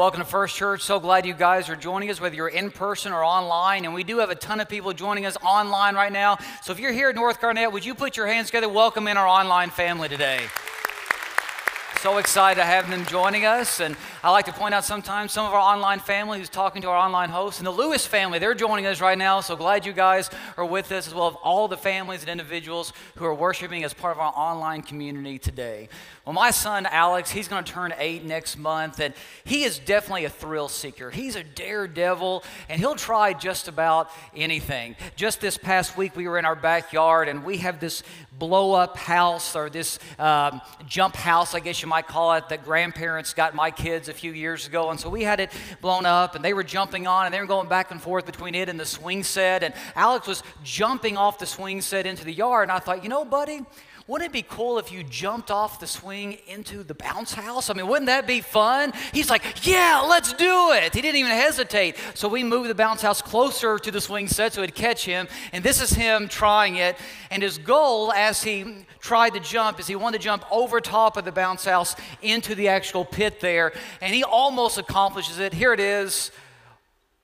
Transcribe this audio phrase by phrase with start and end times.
[0.00, 0.80] Welcome to First Church.
[0.80, 3.84] So glad you guys are joining us, whether you're in person or online.
[3.84, 6.38] And we do have a ton of people joining us online right now.
[6.62, 8.66] So if you're here at North Garnett, would you put your hands together?
[8.70, 10.40] Welcome in our online family today.
[12.00, 13.78] So excited to have them joining us.
[13.80, 16.88] And I like to point out sometimes some of our online family who's talking to
[16.88, 17.60] our online hosts.
[17.60, 19.42] And the Lewis family, they're joining us right now.
[19.42, 22.94] So glad you guys are with us, as well as all the families and individuals
[23.16, 25.90] who are worshiping as part of our online community today.
[26.26, 30.26] Well, my son Alex, he's going to turn eight next month, and he is definitely
[30.26, 31.10] a thrill seeker.
[31.10, 34.96] He's a daredevil, and he'll try just about anything.
[35.16, 38.02] Just this past week, we were in our backyard, and we have this
[38.38, 42.64] blow up house or this um, jump house, I guess you might call it, that
[42.64, 44.90] grandparents got my kids a few years ago.
[44.90, 47.46] And so we had it blown up, and they were jumping on, and they were
[47.46, 49.62] going back and forth between it and the swing set.
[49.62, 52.64] And Alex was jumping off the swing set into the yard.
[52.64, 53.60] And I thought, you know, buddy,
[54.10, 57.70] wouldn't it be cool if you jumped off the swing into the bounce house?
[57.70, 58.92] I mean, wouldn't that be fun?
[59.12, 60.92] He's like, Yeah, let's do it.
[60.92, 61.96] He didn't even hesitate.
[62.14, 65.28] So we moved the bounce house closer to the swing set so it'd catch him.
[65.52, 66.96] And this is him trying it.
[67.30, 71.16] And his goal as he tried to jump is he wanted to jump over top
[71.16, 73.72] of the bounce house into the actual pit there.
[74.00, 75.54] And he almost accomplishes it.
[75.54, 76.32] Here it is.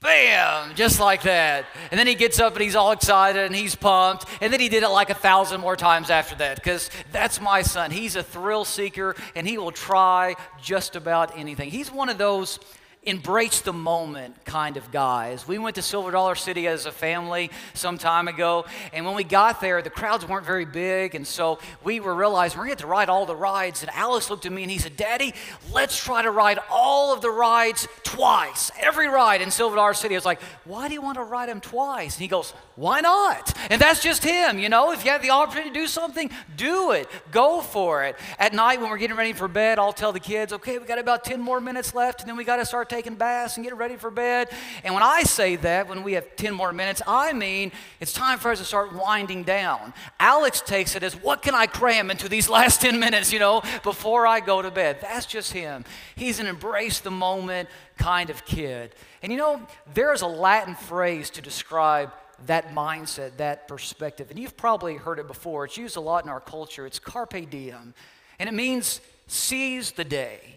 [0.06, 0.76] Bam!
[0.76, 1.66] Just like that.
[1.90, 4.24] And then he gets up and he's all excited and he's pumped.
[4.40, 7.62] And then he did it like a thousand more times after that because that's my
[7.62, 7.90] son.
[7.90, 11.70] He's a thrill seeker and he will try just about anything.
[11.70, 12.60] He's one of those
[13.06, 15.46] embrace the moment kind of guys.
[15.48, 19.24] We went to Silver Dollar City as a family some time ago, and when we
[19.24, 22.78] got there, the crowds weren't very big, and so we were realizing we're gonna have
[22.78, 23.82] to ride all the rides.
[23.82, 25.32] And Alex looked at me and he said, Daddy,
[25.72, 28.70] let's try to ride all of the rides twice.
[28.80, 30.14] Every ride in Silver Dollar City.
[30.14, 32.16] I was like, why do you want to ride them twice?
[32.16, 33.56] And he goes, why not?
[33.70, 34.92] And that's just him, you know.
[34.92, 37.08] If you have the opportunity to do something, do it.
[37.30, 38.16] Go for it.
[38.38, 40.98] At night when we're getting ready for bed, I'll tell the kids, okay, we got
[40.98, 43.78] about 10 more minutes left, and then we got to start taking baths and getting
[43.78, 44.48] ready for bed.
[44.82, 48.38] And when I say that, when we have 10 more minutes, I mean it's time
[48.38, 49.92] for us to start winding down.
[50.18, 53.62] Alex takes it as what can I cram into these last 10 minutes, you know,
[53.82, 54.98] before I go to bed.
[55.02, 55.84] That's just him.
[56.14, 57.68] He's an embrace the moment
[57.98, 58.94] kind of kid.
[59.22, 59.60] And you know,
[59.92, 62.12] there's a Latin phrase to describe
[62.46, 64.30] that mindset, that perspective.
[64.30, 65.66] And you've probably heard it before.
[65.66, 66.86] It's used a lot in our culture.
[66.86, 67.92] It's carpe diem.
[68.38, 70.55] And it means seize the day.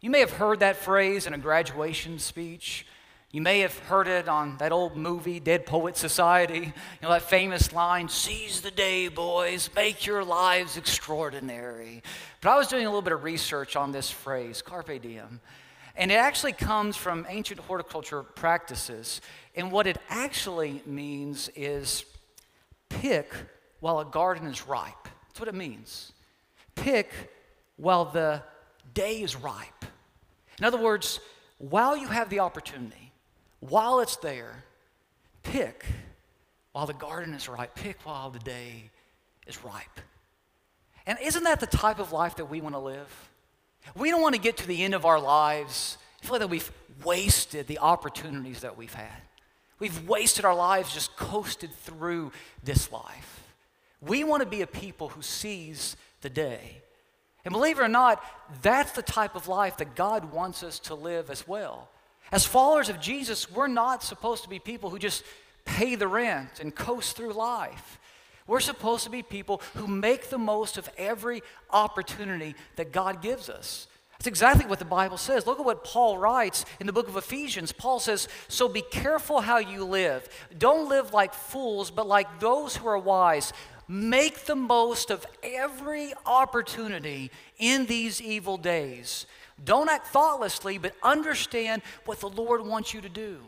[0.00, 2.86] You may have heard that phrase in a graduation speech.
[3.32, 6.58] You may have heard it on that old movie, Dead Poet Society.
[6.58, 12.02] You know, that famous line, seize the day, boys, make your lives extraordinary.
[12.40, 15.42] But I was doing a little bit of research on this phrase, carpe diem.
[15.96, 19.20] And it actually comes from ancient horticulture practices.
[19.54, 22.06] And what it actually means is
[22.88, 23.34] pick
[23.80, 25.08] while a garden is ripe.
[25.28, 26.12] That's what it means.
[26.74, 27.12] Pick
[27.76, 28.42] while the
[28.94, 29.84] day is ripe.
[30.58, 31.20] In other words,
[31.58, 33.12] while you have the opportunity,
[33.60, 34.64] while it's there,
[35.42, 35.84] pick
[36.72, 38.90] while the garden is ripe, pick while the day
[39.46, 40.00] is ripe.
[41.06, 43.30] And isn't that the type of life that we want to live?
[43.96, 46.50] We don't want to get to the end of our lives and feel like that
[46.50, 46.70] we've
[47.04, 49.22] wasted the opportunities that we've had.
[49.78, 53.54] We've wasted our lives just coasted through this life.
[54.00, 56.82] We want to be a people who seize the day
[57.44, 58.22] and believe it or not,
[58.62, 61.88] that's the type of life that God wants us to live as well.
[62.32, 65.24] As followers of Jesus, we're not supposed to be people who just
[65.64, 67.98] pay the rent and coast through life.
[68.46, 73.48] We're supposed to be people who make the most of every opportunity that God gives
[73.48, 73.86] us.
[74.12, 75.46] That's exactly what the Bible says.
[75.46, 77.72] Look at what Paul writes in the book of Ephesians.
[77.72, 80.28] Paul says, So be careful how you live.
[80.58, 83.54] Don't live like fools, but like those who are wise.
[83.92, 89.26] Make the most of every opportunity in these evil days.
[89.64, 93.40] Don't act thoughtlessly, but understand what the Lord wants you to do.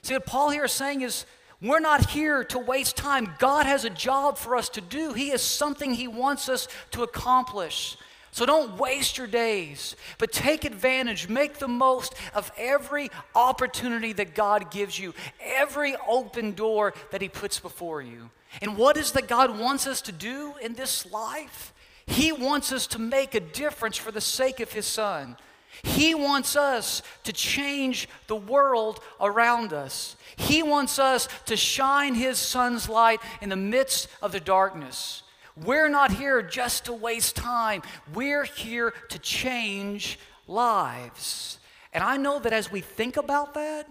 [0.00, 1.26] See, what Paul here is saying is,
[1.60, 3.34] we're not here to waste time.
[3.38, 5.12] God has a job for us to do.
[5.12, 7.98] He has something He wants us to accomplish.
[8.30, 14.34] So don't waste your days, but take advantage, make the most of every opportunity that
[14.34, 18.30] God gives you, every open door that He puts before you.
[18.62, 21.72] And what is that God wants us to do in this life?
[22.06, 25.36] He wants us to make a difference for the sake of His Son.
[25.82, 30.16] He wants us to change the world around us.
[30.36, 35.22] He wants us to shine His Son's light in the midst of the darkness.
[35.56, 41.58] We're not here just to waste time, we're here to change lives.
[41.92, 43.88] And I know that as we think about that,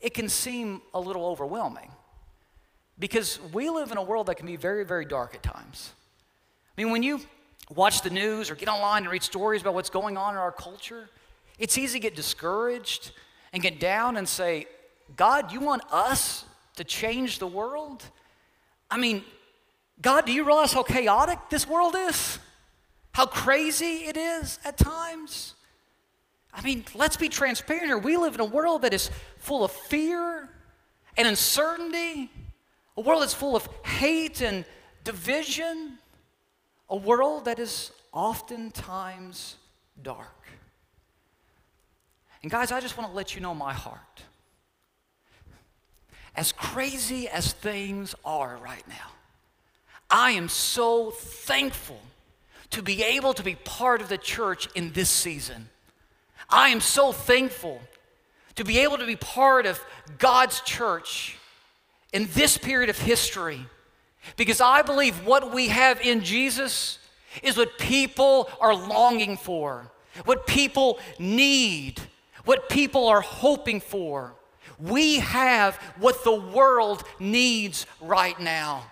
[0.00, 1.90] it can seem a little overwhelming.
[2.98, 5.92] Because we live in a world that can be very, very dark at times.
[6.76, 7.20] I mean, when you
[7.74, 10.52] watch the news or get online and read stories about what's going on in our
[10.52, 11.08] culture,
[11.58, 13.10] It's easy to get discouraged
[13.52, 14.66] and get down and say,
[15.16, 16.44] God, you want us
[16.76, 18.04] to change the world?
[18.90, 19.24] I mean,
[20.00, 22.38] God, do you realize how chaotic this world is?
[23.12, 25.54] How crazy it is at times?
[26.54, 27.98] I mean, let's be transparent here.
[27.98, 30.48] We live in a world that is full of fear
[31.16, 32.30] and uncertainty,
[32.98, 34.64] a world that's full of hate and
[35.04, 35.98] division,
[36.90, 39.54] a world that is oftentimes
[40.02, 40.44] dark.
[42.42, 44.00] And guys, I just want to let you know my heart.
[46.34, 49.12] As crazy as things are right now,
[50.10, 52.00] I am so thankful
[52.70, 55.68] to be able to be part of the church in this season.
[56.50, 57.80] I am so thankful
[58.56, 59.80] to be able to be part of
[60.18, 61.36] God's church
[62.12, 63.66] in this period of history
[64.36, 66.98] because I believe what we have in Jesus
[67.42, 69.90] is what people are longing for,
[70.24, 72.00] what people need,
[72.44, 74.34] what people are hoping for.
[74.78, 78.84] We have what the world needs right now.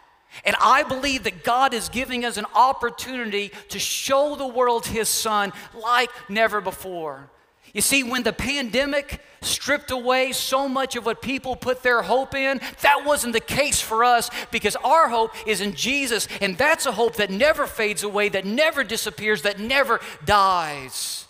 [0.45, 5.09] And I believe that God is giving us an opportunity to show the world His
[5.09, 7.31] Son like never before.
[7.77, 12.35] You see, when the pandemic stripped away so much of what people put their hope
[12.35, 16.27] in, that wasn't the case for us because our hope is in Jesus.
[16.41, 21.27] And that's a hope that never fades away, that never disappears, that never dies.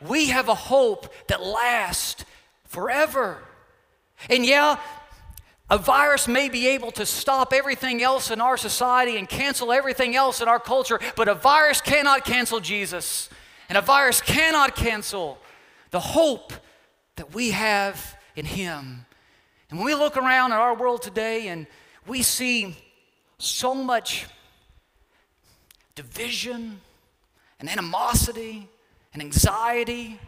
[0.00, 2.24] We have a hope that lasts
[2.66, 3.42] forever.
[4.28, 4.78] And yeah,
[5.68, 10.14] a virus may be able to stop everything else in our society and cancel everything
[10.14, 13.28] else in our culture, but a virus cannot cancel Jesus.
[13.68, 15.40] And a virus cannot cancel
[15.90, 16.52] the hope
[17.16, 19.06] that we have in Him.
[19.68, 21.66] And when we look around at our world today and
[22.06, 22.76] we see
[23.38, 24.26] so much
[25.94, 26.80] division
[27.58, 28.68] and animosity
[29.12, 30.18] and anxiety,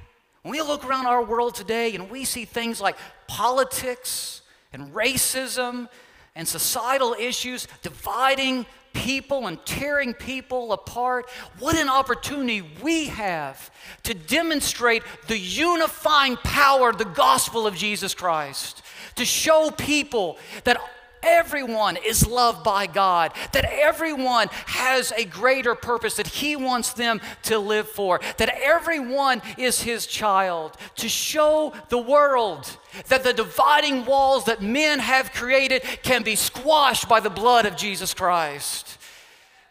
[0.42, 4.42] when we look around our world today and we see things like politics
[4.72, 5.88] and racism
[6.34, 11.28] and societal issues dividing people and tearing people apart.
[11.58, 13.70] What an opportunity we have
[14.04, 18.82] to demonstrate the unifying power of the gospel of Jesus Christ,
[19.16, 20.80] to show people that
[21.22, 27.20] everyone is loved by God, that everyone has a greater purpose that He wants them
[27.44, 32.76] to live for, that everyone is His child, to show the world
[33.08, 37.76] that the dividing walls that men have created can be squashed by the blood of
[37.76, 38.98] Jesus Christ.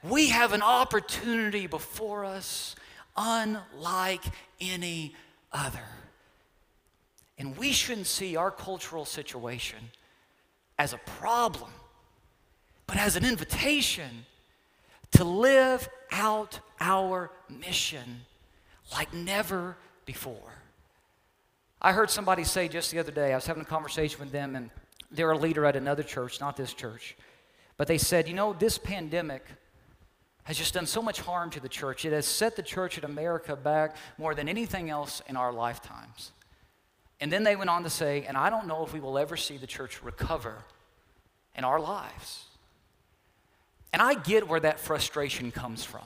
[0.03, 2.75] We have an opportunity before us
[3.15, 4.23] unlike
[4.59, 5.15] any
[5.51, 5.85] other.
[7.37, 9.77] And we shouldn't see our cultural situation
[10.81, 11.69] as a problem,
[12.87, 14.25] but as an invitation
[15.11, 18.21] to live out our mission
[18.91, 20.55] like never before.
[21.79, 24.55] I heard somebody say just the other day, I was having a conversation with them,
[24.55, 24.71] and
[25.11, 27.15] they're a leader at another church, not this church.
[27.77, 29.45] But they said, you know, this pandemic
[30.45, 32.05] has just done so much harm to the church.
[32.05, 36.31] It has set the church in America back more than anything else in our lifetimes.
[37.21, 39.37] And then they went on to say, and I don't know if we will ever
[39.37, 40.55] see the church recover
[41.55, 42.45] in our lives.
[43.93, 46.03] And I get where that frustration comes from.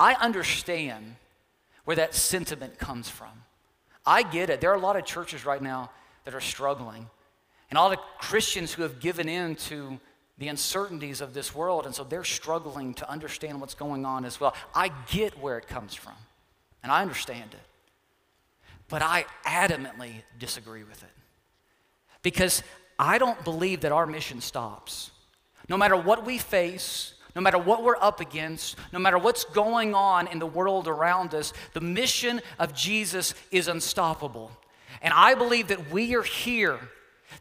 [0.00, 1.16] I understand
[1.84, 3.44] where that sentiment comes from.
[4.06, 4.60] I get it.
[4.60, 5.90] There are a lot of churches right now
[6.24, 7.08] that are struggling,
[7.70, 9.98] and all the Christians who have given in to
[10.38, 14.38] the uncertainties of this world, and so they're struggling to understand what's going on as
[14.38, 14.54] well.
[14.74, 16.14] I get where it comes from,
[16.82, 17.60] and I understand it.
[18.88, 21.10] But I adamantly disagree with it.
[22.22, 22.62] Because
[22.98, 25.10] I don't believe that our mission stops.
[25.68, 29.94] No matter what we face, no matter what we're up against, no matter what's going
[29.94, 34.50] on in the world around us, the mission of Jesus is unstoppable.
[35.02, 36.80] And I believe that we are here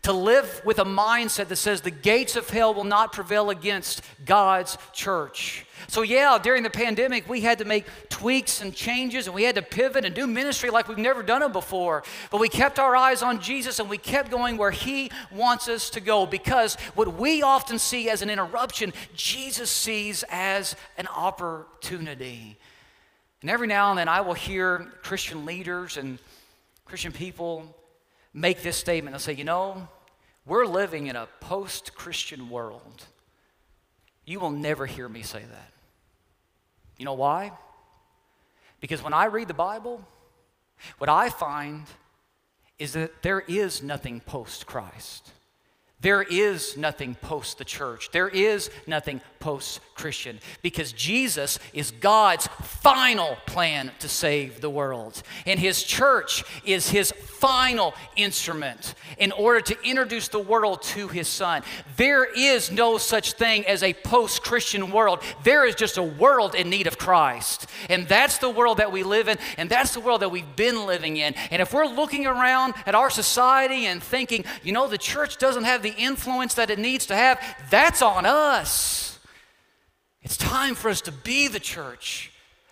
[0.04, 4.02] to live with a mindset that says the gates of hell will not prevail against
[4.26, 5.66] God's church.
[5.88, 9.56] So, yeah, during the pandemic, we had to make tweaks and changes and we had
[9.56, 12.04] to pivot and do ministry like we've never done it before.
[12.32, 15.90] But we kept our eyes on Jesus and we kept going where He wants us
[15.92, 22.58] to go because what we often see as an interruption, Jesus sees as an opportunity.
[23.42, 26.18] And every now and then, I will hear Christian leaders and
[26.86, 27.76] Christian people
[28.38, 29.14] make this statement.
[29.14, 29.88] They'll say, you know,
[30.46, 33.06] we're living in a post Christian world.
[34.26, 35.72] You will never hear me say that.
[36.98, 37.52] You know why?
[38.80, 40.06] Because when I read the Bible,
[41.00, 41.86] what I find
[42.78, 45.32] is that there is nothing post Christ.
[46.00, 48.12] There is nothing post the church.
[48.12, 55.24] There is nothing post Christian because Jesus is God's final plan to save the world.
[55.48, 61.28] And his church is his final instrument in order to introduce the world to his
[61.28, 61.64] son.
[61.96, 65.22] There is no such thing as a post Christian world.
[65.44, 67.68] There is just a world in need of Christ.
[67.90, 70.86] And that's the world that we live in, and that's the world that we've been
[70.86, 71.34] living in.
[71.52, 75.64] And if we're looking around at our society and thinking, you know, the church doesn't
[75.64, 77.40] have the influence that it needs to have,
[77.70, 79.20] that's on us.
[80.22, 82.32] It's time for us to be the church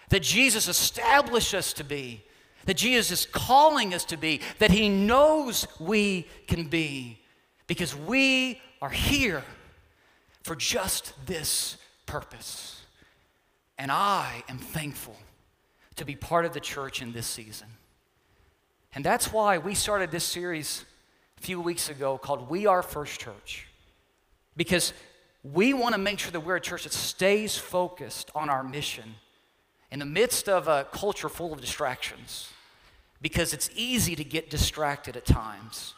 [0.10, 2.24] that Jesus established us to be,
[2.65, 7.19] that Jesus is calling us to be, that He knows we can be,
[7.67, 9.43] because we are here
[10.43, 12.81] for just this purpose.
[13.77, 15.17] And I am thankful
[15.95, 17.67] to be part of the church in this season.
[18.93, 20.86] And that's why we started this series
[21.45, 23.67] few weeks ago called We Are First Church.
[24.57, 24.93] Because
[25.43, 29.13] we want to make sure that we're a church that stays focused on our mission
[29.91, 32.49] in the midst of a culture full of distractions.
[33.21, 35.93] Because it's easy to get distracted at times.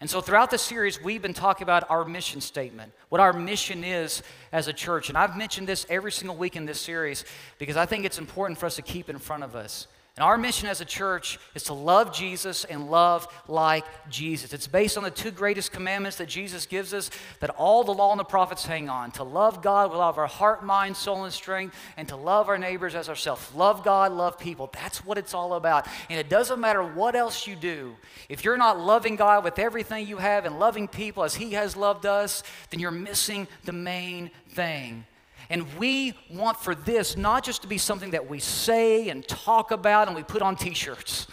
[0.00, 3.82] And so, throughout the series, we've been talking about our mission statement, what our mission
[3.82, 5.08] is as a church.
[5.08, 7.24] And I've mentioned this every single week in this series
[7.58, 9.88] because I think it's important for us to keep in front of us.
[10.16, 14.52] And our mission as a church is to love Jesus and love like Jesus.
[14.52, 18.10] It's based on the two greatest commandments that Jesus gives us that all the law
[18.10, 21.24] and the prophets hang on to love God with all of our heart, mind, soul,
[21.24, 23.54] and strength, and to love our neighbors as ourselves.
[23.54, 24.68] Love God, love people.
[24.74, 25.88] That's what it's all about.
[26.10, 27.96] And it doesn't matter what else you do.
[28.28, 31.74] If you're not loving God with everything you have and loving people as He has
[31.74, 35.06] loved us, then you're missing the main thing.
[35.52, 39.70] And we want for this not just to be something that we say and talk
[39.70, 41.26] about and we put on t shirts,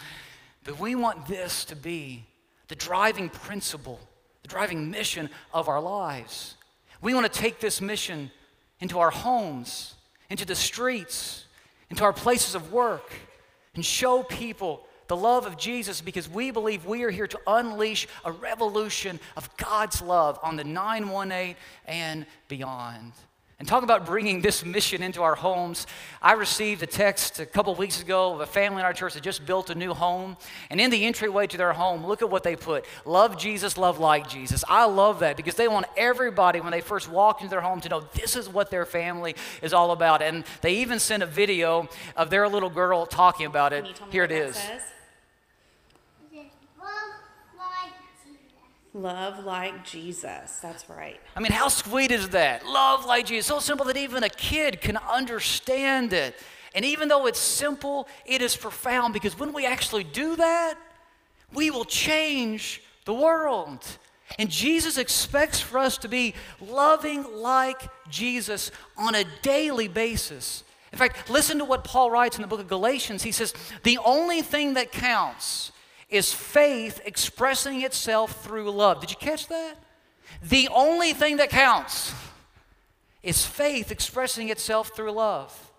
[0.62, 2.26] but we want this to be
[2.68, 3.98] the driving principle,
[4.42, 6.56] the driving mission of our lives.
[7.00, 8.30] We want to take this mission
[8.78, 9.94] into our homes,
[10.28, 11.46] into the streets,
[11.88, 13.10] into our places of work,
[13.74, 18.06] and show people the love of Jesus because we believe we are here to unleash
[18.26, 23.14] a revolution of God's love on the 918 and beyond.
[23.60, 25.86] And talk about bringing this mission into our homes.
[26.22, 29.22] I received a text a couple weeks ago of a family in our church that
[29.22, 30.38] just built a new home.
[30.70, 33.98] And in the entryway to their home, look at what they put Love Jesus, love
[33.98, 34.64] like Jesus.
[34.66, 37.90] I love that because they want everybody, when they first walk into their home, to
[37.90, 40.22] know this is what their family is all about.
[40.22, 41.86] And they even sent a video
[42.16, 43.84] of their little girl talking about it.
[44.10, 44.56] Here it is.
[44.56, 44.89] Says?
[48.92, 50.58] Love like Jesus.
[50.60, 51.20] That's right.
[51.36, 52.66] I mean, how sweet is that?
[52.66, 53.46] Love like Jesus.
[53.46, 56.34] So simple that even a kid can understand it.
[56.74, 60.74] And even though it's simple, it is profound because when we actually do that,
[61.52, 63.84] we will change the world.
[64.38, 70.64] And Jesus expects for us to be loving like Jesus on a daily basis.
[70.92, 73.22] In fact, listen to what Paul writes in the book of Galatians.
[73.22, 73.54] He says,
[73.84, 75.72] The only thing that counts
[76.10, 79.00] is faith expressing itself through love.
[79.00, 79.76] Did you catch that?
[80.42, 82.12] The only thing that counts
[83.22, 85.70] is faith expressing itself through love.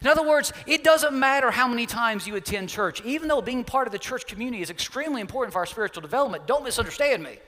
[0.00, 3.64] In other words, it doesn't matter how many times you attend church, even though being
[3.64, 6.46] part of the church community is extremely important for our spiritual development.
[6.46, 7.38] Don't misunderstand me.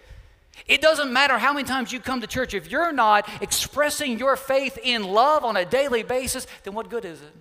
[0.67, 4.37] It doesn't matter how many times you come to church, if you're not expressing your
[4.37, 7.33] faith in love on a daily basis, then what good is it?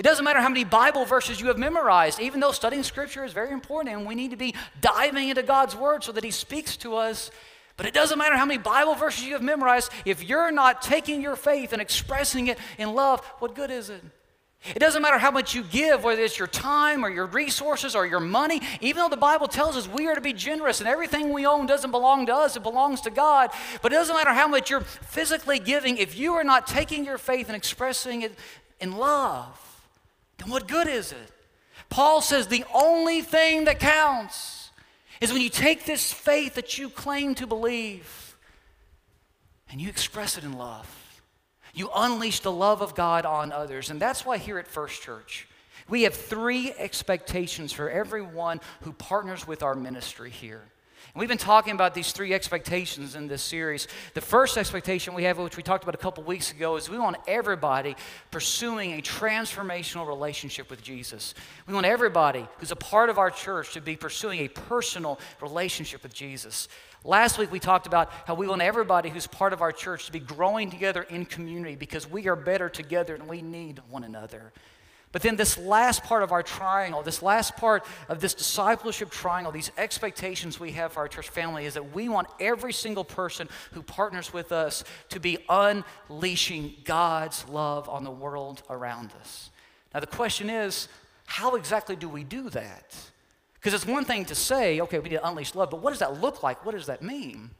[0.00, 3.34] It doesn't matter how many Bible verses you have memorized, even though studying Scripture is
[3.34, 6.78] very important and we need to be diving into God's Word so that He speaks
[6.78, 7.30] to us.
[7.76, 11.20] But it doesn't matter how many Bible verses you have memorized, if you're not taking
[11.20, 14.02] your faith and expressing it in love, what good is it?
[14.74, 18.06] It doesn't matter how much you give, whether it's your time or your resources or
[18.06, 21.30] your money, even though the Bible tells us we are to be generous and everything
[21.30, 23.50] we own doesn't belong to us, it belongs to God.
[23.82, 27.18] But it doesn't matter how much you're physically giving, if you are not taking your
[27.18, 28.34] faith and expressing it
[28.80, 29.69] in love,
[30.40, 31.30] then what good is it?
[31.90, 34.70] Paul says the only thing that counts
[35.20, 38.36] is when you take this faith that you claim to believe
[39.70, 41.22] and you express it in love.
[41.74, 43.90] You unleash the love of God on others.
[43.90, 45.46] And that's why here at First Church,
[45.88, 50.62] we have three expectations for everyone who partners with our ministry here.
[51.12, 53.88] And we've been talking about these three expectations in this series.
[54.14, 56.98] The first expectation we have, which we talked about a couple weeks ago, is we
[56.98, 57.96] want everybody
[58.30, 61.34] pursuing a transformational relationship with Jesus.
[61.66, 66.04] We want everybody who's a part of our church to be pursuing a personal relationship
[66.04, 66.68] with Jesus.
[67.02, 70.12] Last week, we talked about how we want everybody who's part of our church to
[70.12, 74.52] be growing together in community because we are better together and we need one another.
[75.12, 79.50] But then, this last part of our triangle, this last part of this discipleship triangle,
[79.50, 83.48] these expectations we have for our church family is that we want every single person
[83.72, 89.50] who partners with us to be unleashing God's love on the world around us.
[89.92, 90.86] Now, the question is
[91.26, 92.96] how exactly do we do that?
[93.54, 95.98] Because it's one thing to say, okay, we need to unleash love, but what does
[95.98, 96.64] that look like?
[96.64, 97.50] What does that mean?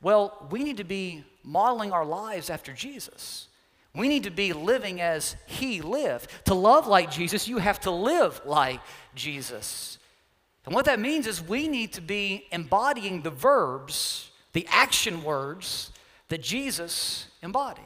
[0.00, 3.47] Well, we need to be modeling our lives after Jesus.
[3.94, 6.30] We need to be living as He lived.
[6.46, 8.80] To love like Jesus, you have to live like
[9.14, 9.98] Jesus.
[10.66, 15.90] And what that means is we need to be embodying the verbs, the action words
[16.28, 17.84] that Jesus embodied.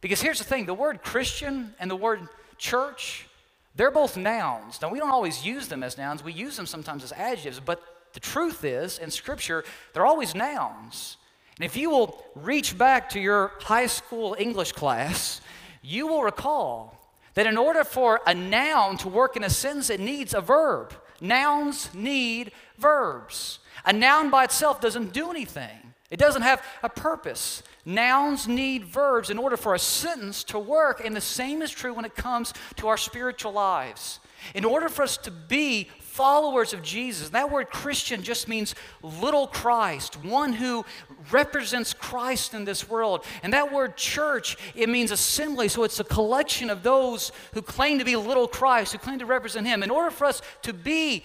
[0.00, 3.26] Because here's the thing the word Christian and the word church,
[3.74, 4.80] they're both nouns.
[4.82, 7.82] Now, we don't always use them as nouns, we use them sometimes as adjectives, but
[8.12, 11.16] the truth is, in Scripture, they're always nouns.
[11.58, 15.40] And if you will reach back to your high school English class,
[15.82, 16.94] you will recall
[17.34, 20.94] that in order for a noun to work in a sentence, it needs a verb.
[21.20, 23.58] Nouns need verbs.
[23.84, 27.62] A noun by itself doesn't do anything, it doesn't have a purpose.
[27.84, 31.94] Nouns need verbs in order for a sentence to work, and the same is true
[31.94, 34.20] when it comes to our spiritual lives.
[34.54, 37.28] In order for us to be followers of Jesus.
[37.28, 40.84] That word Christian just means little Christ, one who
[41.30, 43.24] represents Christ in this world.
[43.44, 45.68] And that word church, it means assembly.
[45.68, 49.26] So it's a collection of those who claim to be little Christ, who claim to
[49.26, 49.84] represent Him.
[49.84, 51.22] In order for us to be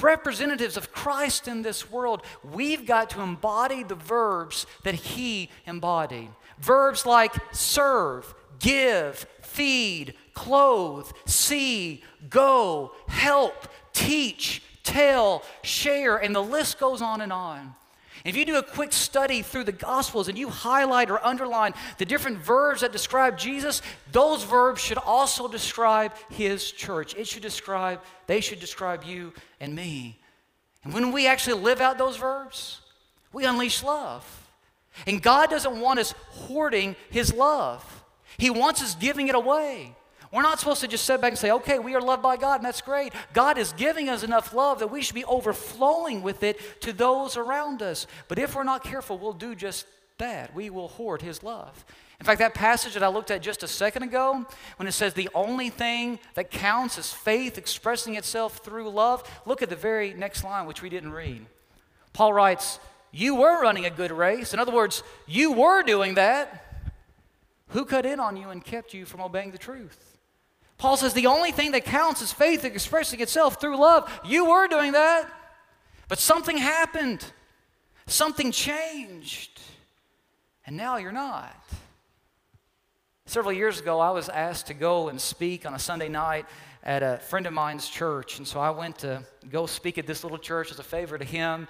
[0.00, 6.30] representatives of Christ in this world, we've got to embody the verbs that He embodied.
[6.58, 16.78] Verbs like serve, give, feed, clothe, see, go, help, teach, tell, share, and the list
[16.78, 17.74] goes on and on.
[18.24, 22.04] If you do a quick study through the Gospels and you highlight or underline the
[22.04, 27.16] different verbs that describe Jesus, those verbs should also describe His church.
[27.16, 30.20] It should describe, they should describe you and me.
[30.84, 32.80] And when we actually live out those verbs,
[33.32, 34.24] we unleash love.
[35.06, 38.04] And God doesn't want us hoarding His love,
[38.38, 39.96] He wants us giving it away.
[40.32, 42.56] We're not supposed to just sit back and say, okay, we are loved by God,
[42.56, 43.12] and that's great.
[43.34, 47.36] God is giving us enough love that we should be overflowing with it to those
[47.36, 48.06] around us.
[48.28, 50.54] But if we're not careful, we'll do just that.
[50.54, 51.84] We will hoard His love.
[52.18, 55.12] In fact, that passage that I looked at just a second ago, when it says
[55.12, 60.14] the only thing that counts is faith expressing itself through love, look at the very
[60.14, 61.44] next line, which we didn't read.
[62.14, 62.78] Paul writes,
[63.10, 64.54] You were running a good race.
[64.54, 66.64] In other words, you were doing that.
[67.68, 70.11] Who cut in on you and kept you from obeying the truth?
[70.82, 74.10] Paul says the only thing that counts is faith expressing itself through love.
[74.24, 75.30] You were doing that,
[76.08, 77.24] but something happened,
[78.08, 79.60] something changed,
[80.66, 81.54] and now you're not.
[83.26, 86.46] Several years ago, I was asked to go and speak on a Sunday night
[86.82, 90.24] at a friend of mine's church, and so I went to go speak at this
[90.24, 91.68] little church as a favor to him.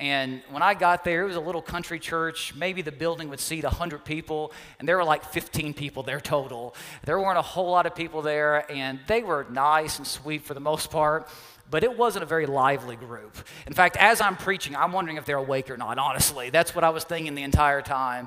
[0.00, 2.54] And when I got there, it was a little country church.
[2.54, 6.74] Maybe the building would seat 100 people, and there were like 15 people there total.
[7.04, 10.54] There weren't a whole lot of people there, and they were nice and sweet for
[10.54, 11.28] the most part,
[11.70, 13.36] but it wasn't a very lively group.
[13.66, 16.48] In fact, as I'm preaching, I'm wondering if they're awake or not, honestly.
[16.48, 18.26] That's what I was thinking the entire time.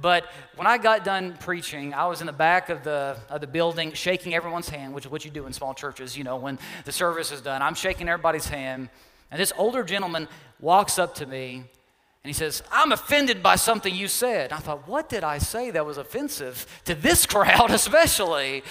[0.00, 0.24] But
[0.56, 3.92] when I got done preaching, I was in the back of the, of the building
[3.92, 6.92] shaking everyone's hand, which is what you do in small churches, you know, when the
[6.92, 7.60] service is done.
[7.60, 8.88] I'm shaking everybody's hand.
[9.30, 10.26] And this older gentleman
[10.60, 11.64] walks up to me
[12.22, 14.52] and he says, I'm offended by something you said.
[14.52, 18.62] I thought, what did I say that was offensive to this crowd, especially?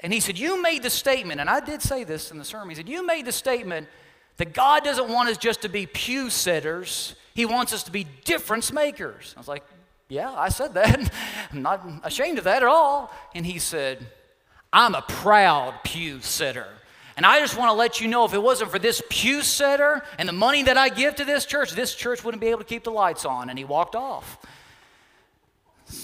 [0.00, 2.70] And he said, You made the statement, and I did say this in the sermon.
[2.70, 3.88] He said, You made the statement
[4.36, 8.04] that God doesn't want us just to be pew sitters, He wants us to be
[8.24, 9.34] difference makers.
[9.36, 9.64] I was like,
[10.08, 11.12] Yeah, I said that.
[11.52, 13.12] I'm not ashamed of that at all.
[13.34, 14.06] And he said,
[14.72, 16.68] I'm a proud pew sitter.
[17.16, 20.02] And I just want to let you know if it wasn't for this pew setter
[20.18, 22.64] and the money that I give to this church, this church wouldn't be able to
[22.64, 23.50] keep the lights on.
[23.50, 24.38] And he walked off.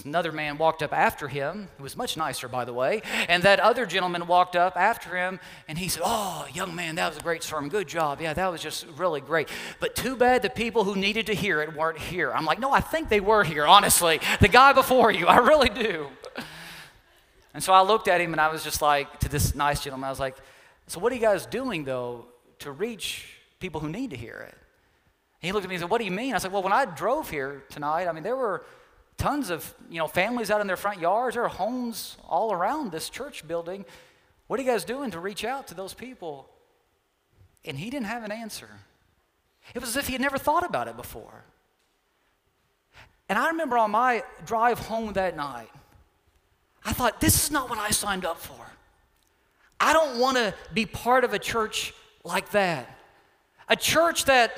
[0.05, 3.03] Another man walked up after him, who was much nicer, by the way.
[3.29, 5.38] And that other gentleman walked up after him
[5.69, 7.71] and he said, Oh, young man, that was a great sermon.
[7.71, 8.21] Good job.
[8.21, 9.49] Yeah, that was just really great.
[9.81, 12.33] But too bad the people who needed to hear it weren't here.
[12.33, 14.21] I'm like, No, I think they were here, honestly.
[14.40, 16.09] The guy before you, I really do.
[17.55, 20.07] And so I looked at him and I was just like, to this nice gentleman,
[20.07, 20.37] I was like,
[20.87, 22.27] so, what are you guys doing, though,
[22.61, 24.55] to reach people who need to hear it?
[25.42, 26.35] And he looked at me and said, What do you mean?
[26.35, 28.64] I said, Well, when I drove here tonight, I mean, there were
[29.16, 31.35] tons of you know, families out in their front yards.
[31.35, 33.85] There are homes all around this church building.
[34.46, 36.49] What are you guys doing to reach out to those people?
[37.64, 38.68] And he didn't have an answer.
[39.75, 41.44] It was as if he had never thought about it before.
[43.29, 45.70] And I remember on my drive home that night,
[46.85, 48.65] I thought, this is not what I signed up for.
[49.81, 51.93] I don't want to be part of a church
[52.25, 52.99] like that.
[53.69, 54.57] A church that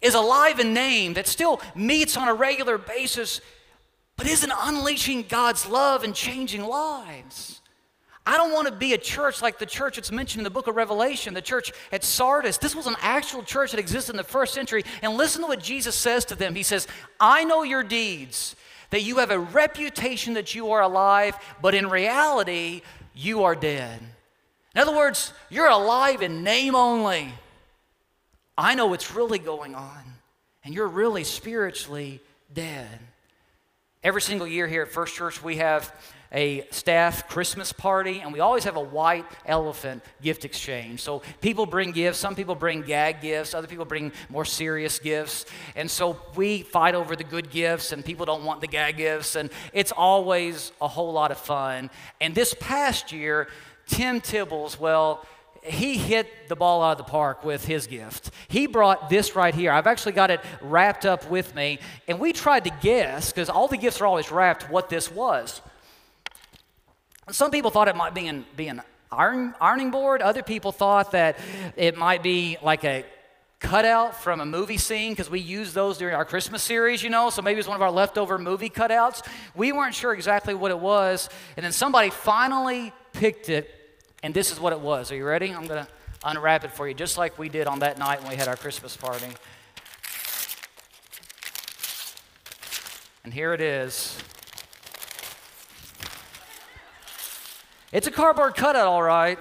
[0.00, 3.40] is alive in name, that still meets on a regular basis,
[4.16, 7.60] but isn't unleashing God's love and changing lives.
[8.24, 10.68] I don't want to be a church like the church that's mentioned in the book
[10.68, 12.56] of Revelation, the church at Sardis.
[12.56, 14.84] This was an actual church that existed in the first century.
[15.02, 16.86] And listen to what Jesus says to them He says,
[17.18, 18.54] I know your deeds,
[18.90, 22.82] that you have a reputation that you are alive, but in reality,
[23.14, 24.00] you are dead.
[24.74, 27.32] In other words, you're alive in name only.
[28.56, 30.02] I know what's really going on,
[30.64, 32.20] and you're really spiritually
[32.52, 32.98] dead.
[34.02, 35.94] Every single year here at First Church, we have
[36.34, 41.00] a staff Christmas party, and we always have a white elephant gift exchange.
[41.00, 42.18] So people bring gifts.
[42.18, 43.54] Some people bring gag gifts.
[43.54, 45.44] Other people bring more serious gifts.
[45.76, 49.36] And so we fight over the good gifts, and people don't want the gag gifts.
[49.36, 51.90] And it's always a whole lot of fun.
[52.20, 53.48] And this past year,
[53.92, 55.22] Tim Tibbles, well,
[55.62, 58.30] he hit the ball out of the park with his gift.
[58.48, 59.70] He brought this right here.
[59.70, 61.78] I've actually got it wrapped up with me,
[62.08, 65.60] and we tried to guess, because all the gifts are always wrapped, what this was.
[67.30, 70.22] Some people thought it might be an, be an iron, ironing board.
[70.22, 71.38] Other people thought that
[71.76, 73.04] it might be like a
[73.60, 77.28] cutout from a movie scene because we use those during our Christmas series, you know,
[77.28, 79.24] so maybe it's one of our leftover movie cutouts.
[79.54, 81.28] We weren't sure exactly what it was,
[81.58, 83.70] and then somebody finally picked it
[84.22, 85.10] and this is what it was.
[85.10, 85.52] Are you ready?
[85.52, 85.88] I'm going to
[86.24, 88.56] unwrap it for you, just like we did on that night when we had our
[88.56, 89.26] Christmas party.
[93.24, 94.18] And here it is.
[97.92, 99.38] It's a cardboard cutout, all right.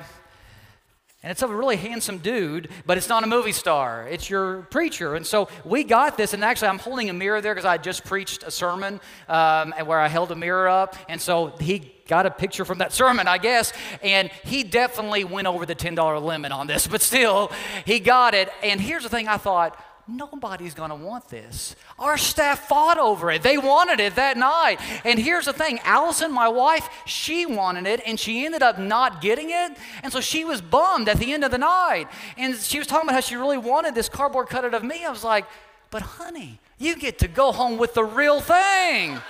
[1.24, 4.08] And it's of a really handsome dude, but it's not a movie star.
[4.10, 5.16] It's your preacher.
[5.16, 8.04] And so we got this, and actually, I'm holding a mirror there because I just
[8.04, 10.96] preached a sermon um, where I held a mirror up.
[11.08, 13.72] And so he got a picture from that sermon, I guess.
[14.04, 17.50] And he definitely went over the $10 limit on this, but still,
[17.86, 18.50] he got it.
[18.62, 21.74] And here's the thing I thought, nobody's going to want this.
[21.98, 23.44] Our staff fought over it.
[23.44, 24.80] They wanted it that night.
[25.06, 29.22] And here's the thing Allison, my wife, she wanted it and she ended up not
[29.22, 29.78] getting it.
[30.04, 32.08] And so she was bummed at the end of the night.
[32.38, 35.06] And she was talking about how she really wanted this cardboard cutout of me.
[35.06, 35.46] I was like,
[35.92, 39.22] but honey, you get to go home with the real thing.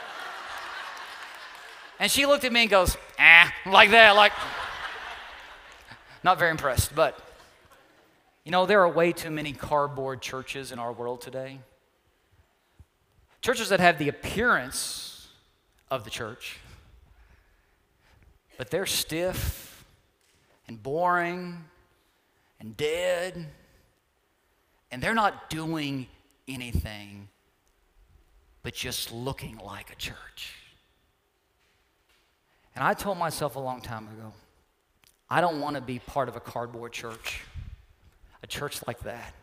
[2.02, 4.34] And she looked at me and goes, ah, like that, like,
[6.22, 7.18] not very impressed, but.
[8.44, 11.60] You know, there are way too many cardboard churches in our world today.
[13.42, 15.28] Churches that have the appearance
[15.90, 16.60] of the church,
[18.58, 19.86] but they're stiff
[20.68, 21.64] and boring
[22.60, 23.48] and dead,
[24.92, 26.08] and they're not doing
[26.48, 27.28] anything
[28.64, 30.61] but just looking like a church.
[32.76, 34.34] And I told myself a long time ago,
[35.30, 37.42] I don't want to be part of a cardboard church
[38.44, 39.34] a church like that.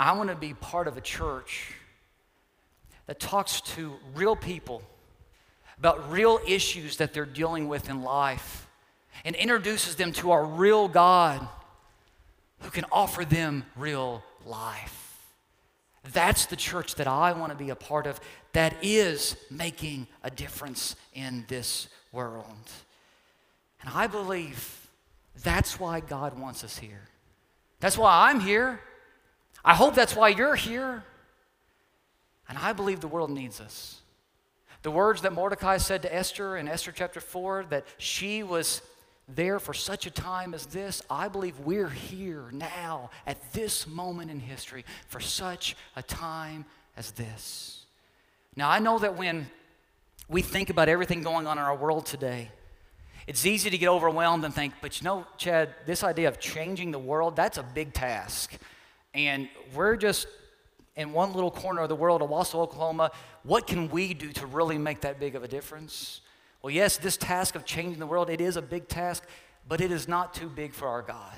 [0.00, 1.72] I want to be part of a church
[3.06, 4.82] that talks to real people
[5.78, 8.66] about real issues that they're dealing with in life
[9.24, 11.46] and introduces them to our real God
[12.60, 14.97] who can offer them real life.
[16.12, 18.20] That's the church that I want to be a part of
[18.52, 22.46] that is making a difference in this world.
[23.82, 24.88] And I believe
[25.42, 27.08] that's why God wants us here.
[27.80, 28.80] That's why I'm here.
[29.64, 31.04] I hope that's why you're here.
[32.48, 34.00] And I believe the world needs us.
[34.82, 38.80] The words that Mordecai said to Esther in Esther chapter 4 that she was
[39.28, 44.30] there for such a time as this, I believe we're here now at this moment
[44.30, 46.64] in history for such a time
[46.96, 47.84] as this.
[48.56, 49.46] Now, I know that when
[50.28, 52.50] we think about everything going on in our world today,
[53.26, 56.90] it's easy to get overwhelmed and think, but you know, Chad, this idea of changing
[56.90, 58.56] the world, that's a big task.
[59.12, 60.26] And we're just
[60.96, 63.10] in one little corner of the world, Owasso, Oklahoma.
[63.42, 66.22] What can we do to really make that big of a difference?
[66.68, 69.24] Well, yes, this task of changing the world, it is a big task,
[69.66, 71.32] but it is not too big for our God.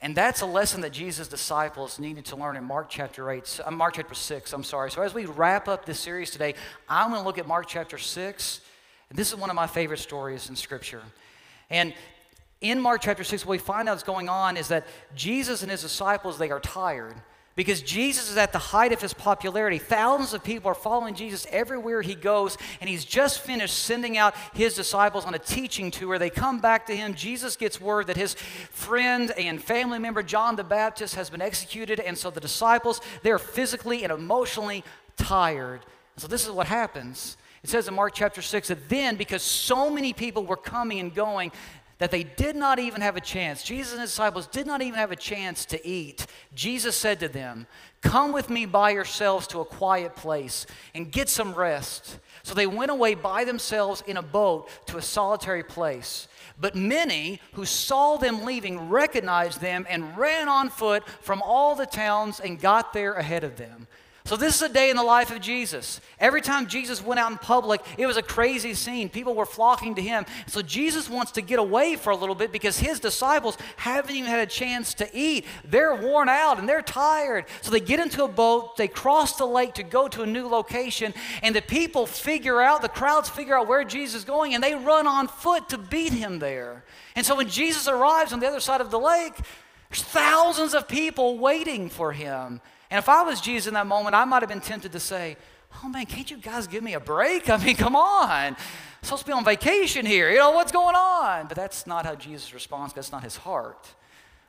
[0.00, 3.70] And that's a lesson that Jesus' disciples needed to learn in Mark chapter 8, uh,
[3.72, 4.92] Mark chapter 6, I'm sorry.
[4.92, 6.54] So as we wrap up this series today,
[6.88, 8.60] I'm going to look at Mark chapter 6
[9.10, 11.02] and this is one of my favorite stories in Scripture.
[11.68, 11.92] And
[12.60, 14.86] in Mark chapter 6, what we find out is going on is that
[15.16, 17.16] Jesus and his disciples, they are tired
[17.56, 19.78] because Jesus is at the height of his popularity.
[19.78, 24.34] Thousands of people are following Jesus everywhere he goes, and he's just finished sending out
[24.54, 26.18] his disciples on a teaching tour.
[26.18, 27.14] They come back to him.
[27.14, 32.00] Jesus gets word that his friend and family member, John the Baptist, has been executed,
[32.00, 34.84] and so the disciples, they're physically and emotionally
[35.16, 35.80] tired.
[36.16, 37.36] so this is what happens.
[37.62, 41.14] It says in Mark chapter 6 that then, because so many people were coming and
[41.14, 41.50] going,
[41.98, 44.98] that they did not even have a chance, Jesus and his disciples did not even
[44.98, 47.66] have a chance to eat, Jesus said to them,
[48.02, 52.18] Come with me by yourselves to a quiet place and get some rest.
[52.42, 56.28] So they went away by themselves in a boat to a solitary place.
[56.60, 61.86] But many who saw them leaving recognized them and ran on foot from all the
[61.86, 63.86] towns and got there ahead of them.
[64.26, 66.00] So, this is a day in the life of Jesus.
[66.18, 69.10] Every time Jesus went out in public, it was a crazy scene.
[69.10, 70.24] People were flocking to him.
[70.46, 74.30] So, Jesus wants to get away for a little bit because his disciples haven't even
[74.30, 75.44] had a chance to eat.
[75.62, 77.44] They're worn out and they're tired.
[77.60, 80.48] So, they get into a boat, they cross the lake to go to a new
[80.48, 84.64] location, and the people figure out, the crowds figure out where Jesus is going, and
[84.64, 86.82] they run on foot to beat him there.
[87.14, 89.34] And so, when Jesus arrives on the other side of the lake,
[89.90, 92.62] there's thousands of people waiting for him.
[92.94, 95.36] And if I was Jesus in that moment, I might have been tempted to say,
[95.82, 97.50] Oh man, can't you guys give me a break?
[97.50, 98.54] I mean, come on.
[98.54, 98.56] I'm
[99.02, 100.30] supposed to be on vacation here.
[100.30, 101.48] You know, what's going on?
[101.48, 102.94] But that's not how Jesus responds.
[102.94, 103.92] That's not his heart.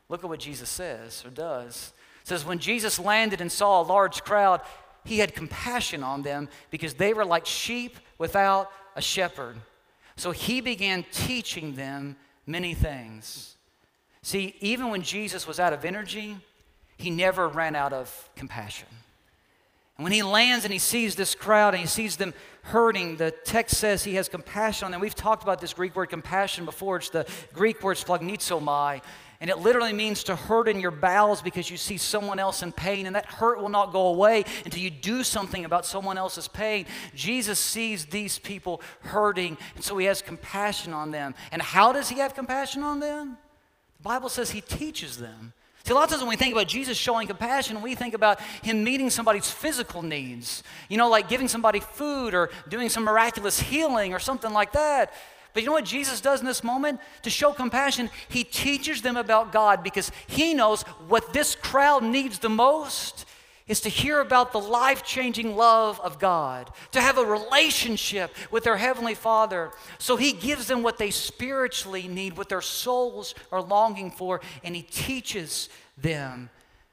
[0.09, 1.91] Look at what Jesus says or does.
[2.21, 4.61] It says, When Jesus landed and saw a large crowd,
[5.05, 9.55] he had compassion on them because they were like sheep without a shepherd.
[10.17, 13.55] So he began teaching them many things.
[14.21, 16.37] See, even when Jesus was out of energy,
[16.97, 18.87] he never ran out of compassion.
[19.97, 23.31] And when he lands and he sees this crowd and he sees them hurting, the
[23.31, 24.99] text says he has compassion on them.
[24.99, 26.97] We've talked about this Greek word compassion before.
[26.97, 29.01] It's the Greek word splanchnizomai.
[29.41, 32.71] And it literally means to hurt in your bowels because you see someone else in
[32.71, 36.47] pain, and that hurt will not go away until you do something about someone else's
[36.47, 36.85] pain.
[37.13, 41.35] Jesus sees these people hurting, and so he has compassion on them.
[41.51, 43.37] And how does he have compassion on them?
[43.97, 45.53] The Bible says he teaches them.
[45.85, 48.41] See, a lot of times when we think about Jesus showing compassion, we think about
[48.63, 50.63] him meeting somebody's physical needs.
[50.89, 55.13] You know, like giving somebody food or doing some miraculous healing or something like that.
[55.53, 56.99] But you know what Jesus does in this moment?
[57.21, 62.39] To show compassion, he teaches them about God because he knows what this crowd needs
[62.39, 63.25] the most
[63.67, 68.63] is to hear about the life changing love of God, to have a relationship with
[68.63, 69.71] their Heavenly Father.
[69.97, 74.75] So He gives them what they spiritually need, what their souls are longing for, and
[74.75, 76.49] He teaches them.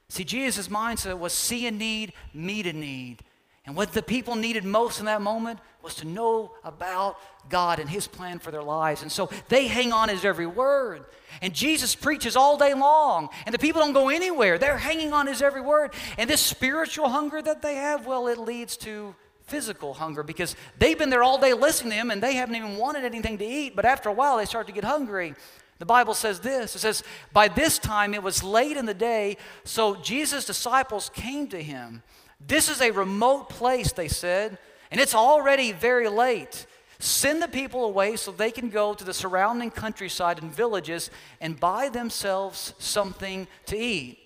[0.09, 3.23] See, Jesus' mindset was see a need, meet a need.
[3.65, 7.17] And what the people needed most in that moment was to know about
[7.49, 9.03] God and His plan for their lives.
[9.03, 11.05] And so they hang on His every word.
[11.41, 14.59] And Jesus preaches all day long, and the people don't go anywhere.
[14.59, 15.95] They're hanging on His every word.
[16.19, 20.99] And this spiritual hunger that they have, well, it leads to physical hunger because they've
[20.99, 23.77] been there all day listening to Him and they haven't even wanted anything to eat.
[23.77, 25.35] But after a while, they start to get hungry.
[25.79, 29.37] The Bible says this it says, By this time it was late in the day,
[29.65, 32.03] so Jesus' disciples came to Him.
[32.47, 34.59] This is a remote place, they said,
[34.91, 36.67] and it's already very late.
[36.99, 41.59] Send the people away so they can go to the surrounding countryside and villages and
[41.59, 44.19] buy themselves something to eat.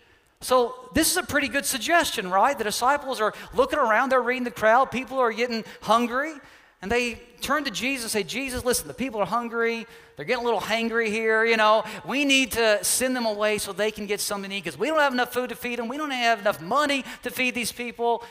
[0.43, 2.57] So, this is a pretty good suggestion, right?
[2.57, 6.35] The disciples are looking around, they're reading the crowd, people are getting hungry,
[6.83, 9.87] and they turn to Jesus and say, Jesus, listen, the people are hungry,
[10.17, 11.85] they're getting a little hangry here, you know.
[12.07, 14.89] We need to send them away so they can get something to eat because we
[14.89, 17.73] don't have enough food to feed them, we don't have enough money to feed these
[17.73, 18.23] people.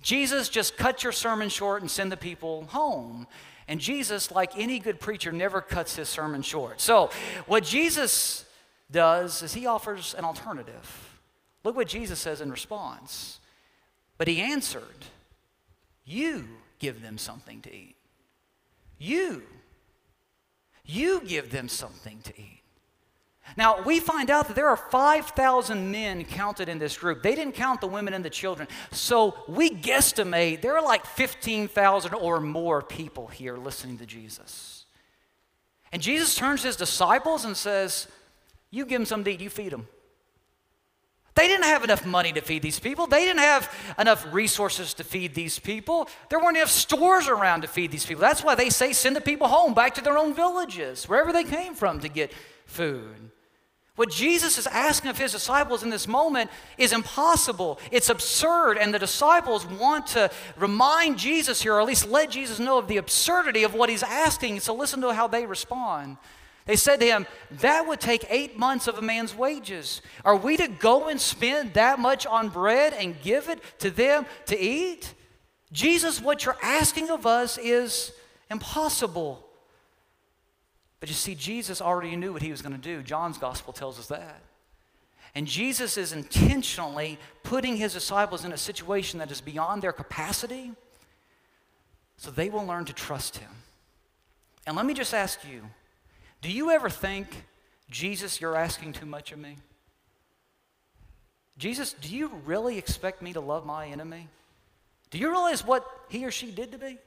[0.00, 3.26] Jesus, just cut your sermon short and send the people home.
[3.68, 6.80] And Jesus, like any good preacher, never cuts his sermon short.
[6.80, 7.10] So,
[7.46, 8.44] what Jesus
[8.90, 11.18] does is he offers an alternative.
[11.64, 13.40] Look what Jesus says in response.
[14.18, 15.04] But he answered,
[16.04, 16.46] You
[16.78, 17.96] give them something to eat.
[18.98, 19.42] You.
[20.84, 22.62] You give them something to eat.
[23.56, 27.22] Now, we find out that there are 5,000 men counted in this group.
[27.22, 28.66] They didn't count the women and the children.
[28.90, 34.86] So we guesstimate there are like 15,000 or more people here listening to Jesus.
[35.92, 38.08] And Jesus turns to his disciples and says,
[38.70, 39.86] You give them something to eat, you feed them.
[41.36, 43.06] They didn't have enough money to feed these people.
[43.06, 46.08] They didn't have enough resources to feed these people.
[46.30, 48.22] There weren't enough stores around to feed these people.
[48.22, 51.44] That's why they say send the people home, back to their own villages, wherever they
[51.44, 52.32] came from to get
[52.64, 53.30] food.
[53.96, 57.80] What Jesus is asking of his disciples in this moment is impossible.
[57.90, 62.58] It's absurd, and the disciples want to remind Jesus here, or at least let Jesus
[62.58, 64.60] know of the absurdity of what he's asking.
[64.60, 66.18] So listen to how they respond.
[66.66, 67.26] They said to him,
[67.62, 70.02] That would take eight months of a man's wages.
[70.24, 74.26] Are we to go and spend that much on bread and give it to them
[74.46, 75.14] to eat?
[75.72, 78.12] Jesus, what you're asking of us is
[78.50, 79.46] impossible.
[81.00, 83.02] But you see, Jesus already knew what he was going to do.
[83.02, 84.42] John's gospel tells us that.
[85.36, 90.72] And Jesus is intentionally putting his disciples in a situation that is beyond their capacity
[92.16, 93.50] so they will learn to trust him.
[94.66, 95.62] And let me just ask you
[96.40, 97.44] Do you ever think,
[97.90, 99.56] Jesus, you're asking too much of me?
[101.58, 104.28] Jesus, do you really expect me to love my enemy?
[105.10, 106.98] Do you realize what he or she did to me?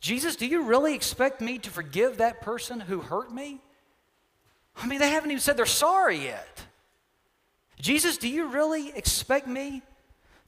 [0.00, 3.60] Jesus, do you really expect me to forgive that person who hurt me?
[4.76, 6.64] I mean, they haven't even said they're sorry yet.
[7.80, 9.82] Jesus, do you really expect me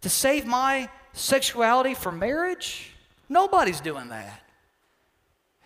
[0.03, 2.93] to save my sexuality for marriage?
[3.29, 4.44] Nobody's doing that.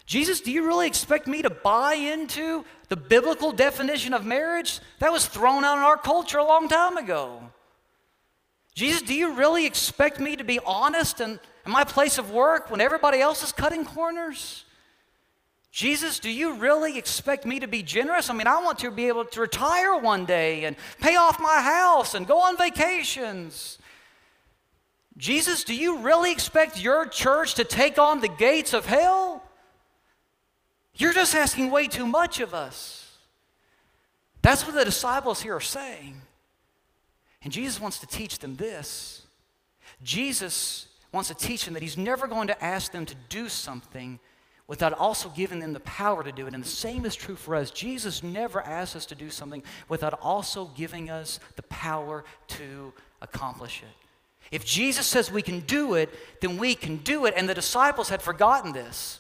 [0.08, 4.80] Jesus, do you really expect me to buy into the biblical definition of marriage?
[5.00, 7.42] That was thrown out in our culture a long time ago.
[8.74, 12.70] Jesus, do you really expect me to be honest in, in my place of work
[12.70, 14.64] when everybody else is cutting corners?
[15.72, 18.30] Jesus, do you really expect me to be generous?
[18.30, 21.60] I mean, I want to be able to retire one day and pay off my
[21.60, 23.78] house and go on vacations.
[25.18, 29.42] Jesus, do you really expect your church to take on the gates of hell?
[30.98, 33.16] You're just asking way too much of us.
[34.42, 36.20] That's what the disciples here are saying.
[37.42, 39.22] And Jesus wants to teach them this.
[40.02, 44.18] Jesus wants to teach them that he's never going to ask them to do something
[44.66, 46.54] without also giving them the power to do it.
[46.54, 47.70] And the same is true for us.
[47.70, 53.82] Jesus never asks us to do something without also giving us the power to accomplish
[53.82, 54.06] it.
[54.50, 57.34] If Jesus says we can do it, then we can do it.
[57.36, 59.17] And the disciples had forgotten this.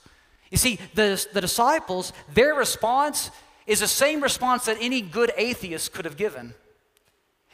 [0.50, 3.30] You see, the, the disciples, their response
[3.66, 6.54] is the same response that any good atheist could have given.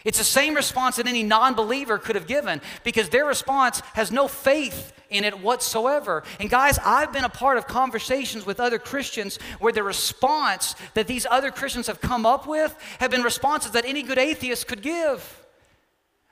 [0.05, 4.13] It's the same response that any non believer could have given because their response has
[4.13, 6.23] no faith in it whatsoever.
[6.39, 11.07] And guys, I've been a part of conversations with other Christians where the response that
[11.07, 14.83] these other Christians have come up with have been responses that any good atheist could
[14.83, 15.41] give.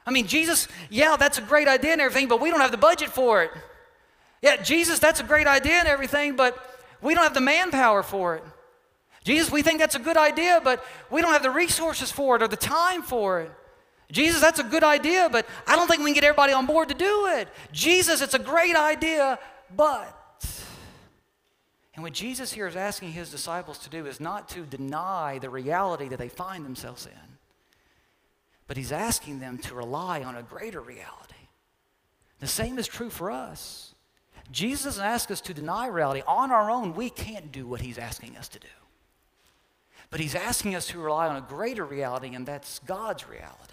[0.07, 2.77] I mean, Jesus, yeah, that's a great idea and everything, but we don't have the
[2.77, 3.53] budget for it.
[4.43, 6.59] Yeah, Jesus, that's a great idea and everything, but
[7.01, 8.45] we don't have the manpower for it.
[9.25, 12.43] Jesus, we think that's a good idea, but we don't have the resources for it
[12.43, 13.53] or the time for it.
[14.11, 16.89] Jesus, that's a good idea, but I don't think we can get everybody on board
[16.89, 17.49] to do it.
[17.71, 19.39] Jesus, it's a great idea,
[19.75, 20.19] but.
[21.95, 25.51] And what Jesus here is asking his disciples to do is not to deny the
[25.51, 27.37] reality that they find themselves in,
[28.67, 31.35] but he's asking them to rely on a greater reality.
[32.41, 33.92] The same is true for us.
[34.53, 36.23] Jesus doesn't us to deny reality.
[36.27, 38.69] On our own, we can't do what he's asking us to do.
[40.11, 43.73] But he's asking us to rely on a greater reality, and that's God's reality.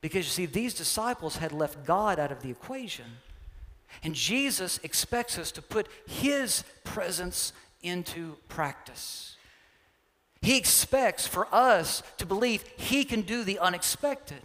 [0.00, 3.06] Because you see, these disciples had left God out of the equation.
[4.02, 9.36] And Jesus expects us to put his presence into practice.
[10.40, 14.42] He expects for us to believe he can do the unexpected.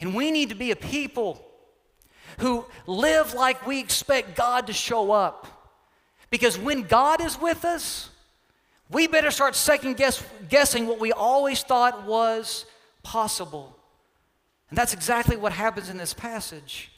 [0.00, 1.45] And we need to be a people
[2.38, 5.46] who live like we expect God to show up.
[6.30, 8.10] Because when God is with us,
[8.90, 12.66] we better start second guess, guessing what we always thought was
[13.02, 13.76] possible.
[14.70, 16.90] And that's exactly what happens in this passage.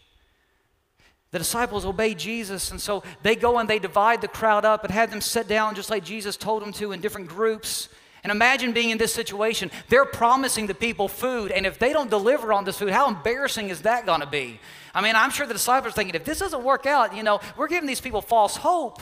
[1.30, 4.92] The disciples obey Jesus, and so they go and they divide the crowd up and
[4.92, 7.90] have them sit down just like Jesus told them to in different groups.
[8.24, 9.70] And imagine being in this situation.
[9.88, 13.68] They're promising the people food, and if they don't deliver on this food, how embarrassing
[13.68, 14.60] is that going to be?
[14.94, 17.40] I mean, I'm sure the disciples are thinking, if this doesn't work out, you know,
[17.56, 19.00] we're giving these people false hope.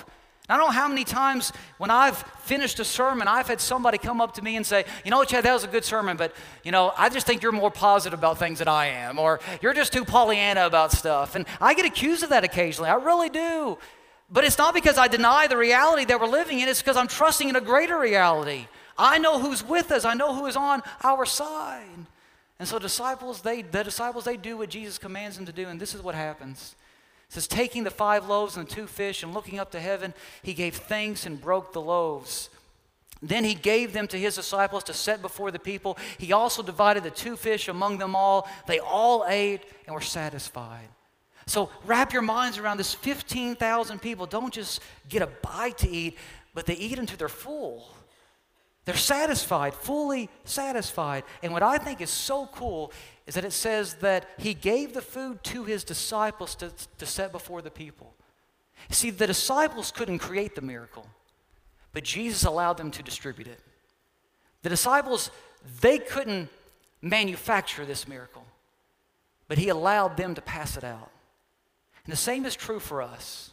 [0.48, 4.20] I don't know how many times when I've finished a sermon, I've had somebody come
[4.20, 6.32] up to me and say, you know what, Chad, that was a good sermon, but,
[6.62, 9.74] you know, I just think you're more positive about things than I am, or you're
[9.74, 11.34] just too Pollyanna about stuff.
[11.34, 12.90] And I get accused of that occasionally.
[12.90, 13.76] I really do.
[14.30, 17.08] But it's not because I deny the reality that we're living in, it's because I'm
[17.08, 18.68] trusting in a greater reality.
[18.98, 22.06] I know who's with us, I know who is on our side.
[22.58, 25.78] And so disciples, they, the disciples, they do what Jesus commands them to do, and
[25.78, 26.74] this is what happens.
[27.28, 30.14] It says, taking the five loaves and the two fish and looking up to heaven,
[30.42, 32.48] he gave thanks and broke the loaves.
[33.22, 35.98] Then he gave them to his disciples to set before the people.
[36.18, 38.48] He also divided the two fish among them all.
[38.66, 40.88] They all ate and were satisfied.
[41.46, 46.18] So wrap your minds around this 15,000 people don't just get a bite to eat,
[46.54, 47.88] but they eat until they're full.
[48.86, 51.24] They're satisfied, fully satisfied.
[51.42, 52.92] And what I think is so cool
[53.26, 57.32] is that it says that he gave the food to his disciples to, to set
[57.32, 58.14] before the people.
[58.90, 61.06] See, the disciples couldn't create the miracle,
[61.92, 63.60] but Jesus allowed them to distribute it.
[64.62, 65.32] The disciples,
[65.80, 66.48] they couldn't
[67.02, 68.44] manufacture this miracle,
[69.48, 71.10] but he allowed them to pass it out.
[72.04, 73.50] And the same is true for us.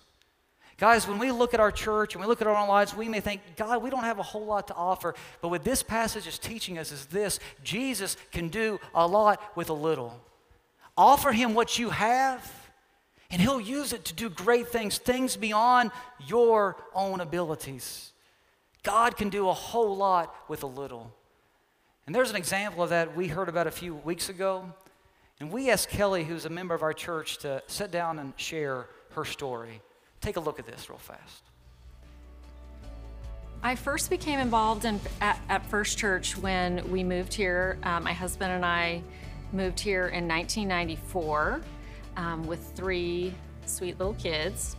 [0.83, 3.07] Guys, when we look at our church and we look at our own lives, we
[3.07, 5.15] may think, God, we don't have a whole lot to offer.
[5.39, 9.69] But what this passage is teaching us is this Jesus can do a lot with
[9.69, 10.21] a little.
[10.97, 12.51] Offer him what you have,
[13.31, 15.91] and he'll use it to do great things, things beyond
[16.27, 18.11] your own abilities.
[18.83, 21.13] God can do a whole lot with a little.
[22.07, 24.69] And there's an example of that we heard about a few weeks ago.
[25.39, 28.87] And we asked Kelly, who's a member of our church, to sit down and share
[29.11, 29.81] her story.
[30.23, 31.43] Take a look at this real fast.
[33.61, 37.77] I first became involved in, at, at First Church when we moved here.
[37.83, 39.01] Um, my husband and I
[39.51, 41.61] moved here in 1994
[42.15, 44.77] um, with three sweet little kids.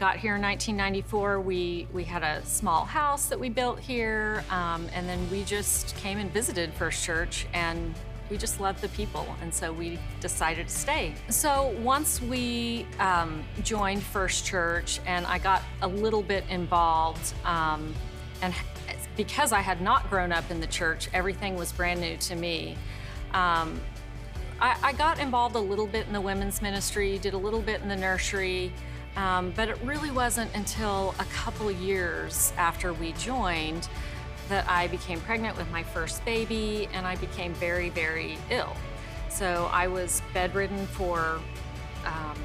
[0.00, 1.40] Got here in 1994.
[1.40, 5.94] We we had a small house that we built here, um, and then we just
[5.96, 7.94] came and visited First Church, and
[8.30, 11.14] we just loved the people, and so we decided to stay.
[11.28, 17.94] So once we um, joined First Church, and I got a little bit involved, um,
[18.42, 18.54] and
[19.16, 22.76] because I had not grown up in the church, everything was brand new to me.
[23.32, 23.80] Um,
[24.60, 27.82] I, I, got involved a little bit in the women's ministry, did a little bit
[27.82, 28.72] in the nursery,
[29.16, 33.88] um, but it really wasn't until a couple years after we joined
[34.48, 38.76] that I became pregnant with my first baby and I became very, very ill.
[39.28, 41.40] So I was bedridden for
[42.04, 42.38] um,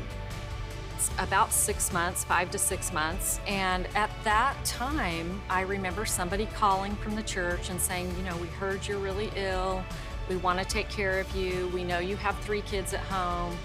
[1.20, 3.40] about six months, five to six months.
[3.48, 8.38] And at that time, I remember somebody calling from the church and saying, You know,
[8.38, 9.84] we heard you're really ill.
[10.30, 11.70] We want to take care of you.
[11.74, 13.58] We know you have three kids at home.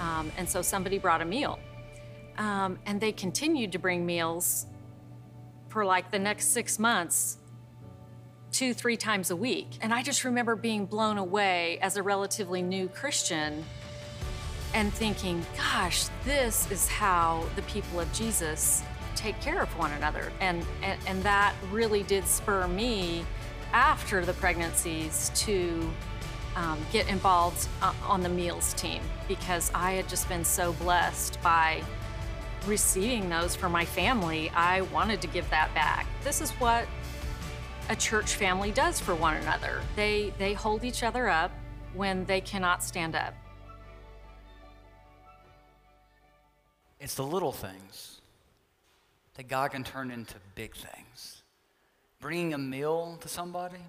[0.00, 1.58] Um, and so somebody brought a meal.
[2.38, 4.66] Um, and they continued to bring meals
[5.68, 7.38] for like the next six months,
[8.52, 9.68] two, three times a week.
[9.80, 13.64] And I just remember being blown away as a relatively new Christian
[14.74, 18.82] and thinking, gosh, this is how the people of Jesus
[19.14, 20.32] take care of one another.
[20.40, 23.24] And, and, and that really did spur me
[23.72, 25.90] after the pregnancies to
[26.56, 31.40] um, get involved uh, on the meals team because I had just been so blessed
[31.42, 31.82] by
[32.66, 34.50] receiving those for my family.
[34.50, 36.06] I wanted to give that back.
[36.22, 36.86] This is what
[37.92, 39.82] a church family does for one another.
[39.96, 41.50] They they hold each other up
[41.92, 43.34] when they cannot stand up.
[46.98, 48.22] It's the little things
[49.34, 51.42] that God can turn into big things.
[52.18, 53.84] Bringing a meal to somebody,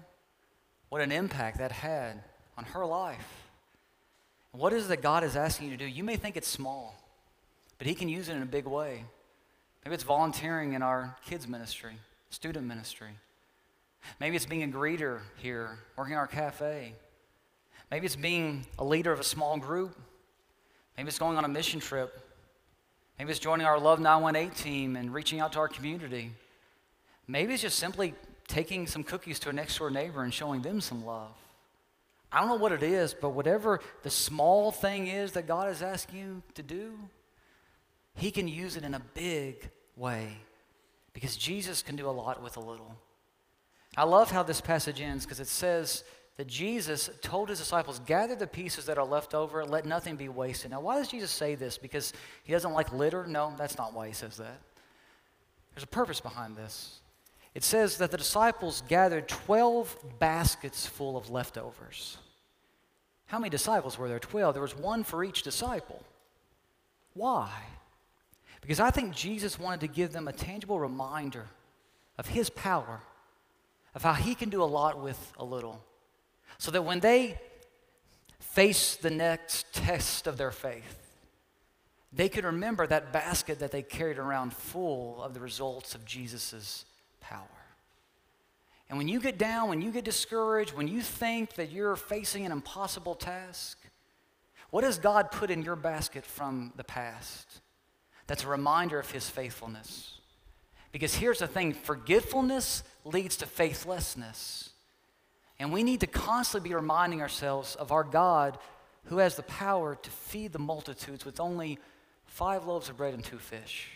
[0.90, 2.22] what an impact that had
[2.58, 3.48] on her life.
[4.52, 5.88] What is it that God is asking you to do?
[5.88, 6.94] You may think it's small,
[7.78, 9.04] but He can use it in a big way.
[9.82, 11.94] Maybe it's volunteering in our kids' ministry,
[12.28, 13.12] student ministry.
[14.20, 16.94] Maybe it's being a greeter here, working our cafe.
[17.90, 19.96] Maybe it's being a leader of a small group.
[20.96, 22.20] Maybe it's going on a mission trip.
[23.18, 26.32] Maybe it's joining our Love 918 team and reaching out to our community.
[27.26, 28.14] Maybe it's just simply
[28.48, 31.32] taking some cookies to a next door neighbor and showing them some love.
[32.30, 35.82] I don't know what it is, but whatever the small thing is that God is
[35.82, 36.98] asking you to do,
[38.16, 40.38] He can use it in a big way
[41.12, 42.96] because Jesus can do a lot with a little.
[43.96, 46.04] I love how this passage ends because it says
[46.36, 50.28] that Jesus told his disciples, Gather the pieces that are left over, let nothing be
[50.28, 50.72] wasted.
[50.72, 51.78] Now, why does Jesus say this?
[51.78, 53.26] Because he doesn't like litter?
[53.26, 54.60] No, that's not why he says that.
[55.74, 57.00] There's a purpose behind this.
[57.54, 62.18] It says that the disciples gathered 12 baskets full of leftovers.
[63.26, 64.18] How many disciples were there?
[64.18, 64.54] 12.
[64.54, 66.02] There was one for each disciple.
[67.14, 67.50] Why?
[68.60, 71.46] Because I think Jesus wanted to give them a tangible reminder
[72.18, 73.00] of his power,
[73.94, 75.82] of how he can do a lot with a little.
[76.58, 77.38] So that when they
[78.40, 81.00] face the next test of their faith,
[82.12, 86.84] they could remember that basket that they carried around full of the results of Jesus'
[87.20, 87.40] power.
[88.88, 92.46] And when you get down, when you get discouraged, when you think that you're facing
[92.46, 93.78] an impossible task,
[94.70, 97.60] what does God put in your basket from the past?
[98.26, 100.20] That's a reminder of His faithfulness.
[100.92, 104.70] Because here's the thing forgetfulness leads to faithlessness.
[105.58, 108.58] And we need to constantly be reminding ourselves of our God
[109.04, 111.78] who has the power to feed the multitudes with only
[112.26, 113.90] five loaves of bread and two fish.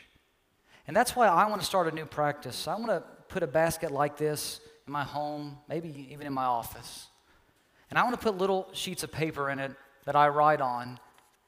[0.86, 2.68] And that's why I want to start a new practice.
[2.68, 6.44] I want to put a basket like this in my home, maybe even in my
[6.44, 7.08] office.
[7.90, 9.72] And I want to put little sheets of paper in it
[10.04, 10.98] that I write on.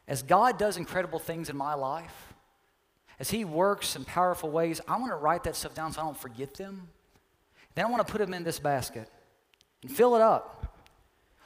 [0.08, 2.34] As God does incredible things in my life,
[3.18, 6.04] as He works in powerful ways, I want to write that stuff down so I
[6.04, 6.88] don't forget them.
[7.74, 9.08] Then I want to put them in this basket
[9.82, 10.78] and fill it up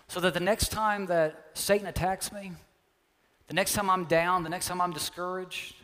[0.08, 2.52] so that the next time that Satan attacks me,
[3.48, 5.76] the next time I'm down, the next time I'm discouraged,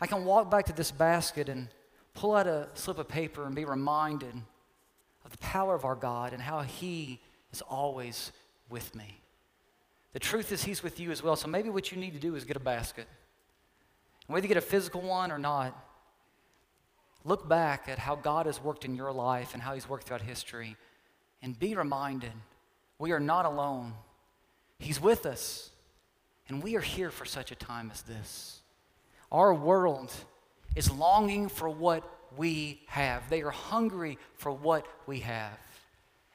[0.00, 1.68] I can walk back to this basket and
[2.14, 4.34] pull out a slip of paper and be reminded
[5.24, 7.20] of the power of our God and how He
[7.52, 8.32] is always
[8.68, 9.20] with me.
[10.12, 11.36] The truth is, He's with you as well.
[11.36, 13.06] So maybe what you need to do is get a basket.
[14.26, 15.76] And whether you get a physical one or not,
[17.24, 20.22] Look back at how God has worked in your life and how He's worked throughout
[20.22, 20.76] history
[21.42, 22.32] and be reminded
[22.98, 23.94] we are not alone.
[24.78, 25.70] He's with us,
[26.48, 28.60] and we are here for such a time as this.
[29.32, 30.12] Our world
[30.76, 35.58] is longing for what we have, they are hungry for what we have.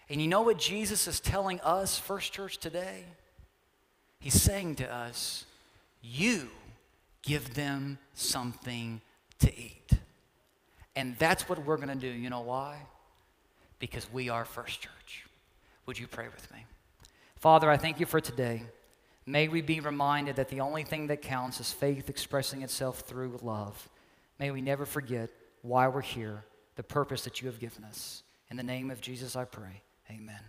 [0.10, 3.04] And you know what Jesus is telling us, First Church, today?
[4.20, 5.46] He's saying to us,
[6.02, 6.50] You
[7.22, 9.02] give them something
[9.40, 9.92] to eat.
[10.96, 12.08] And that's what we're going to do.
[12.08, 12.78] You know why?
[13.80, 15.26] Because we are First Church.
[15.86, 16.66] Would you pray with me?
[17.38, 18.64] Father, I thank you for today.
[19.26, 23.40] May we be reminded that the only thing that counts is faith expressing itself through
[23.42, 23.88] love.
[24.40, 25.30] May we never forget
[25.62, 26.44] why we're here,
[26.76, 28.24] the purpose that you have given us.
[28.50, 29.84] In the name of Jesus, I pray.
[30.10, 30.42] Amen.